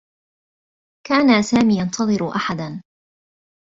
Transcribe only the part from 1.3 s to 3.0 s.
سامي ينتظر أحدا.